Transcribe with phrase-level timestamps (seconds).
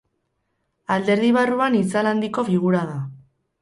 [0.95, 3.01] Alderdi barruan itzal handiko figura da.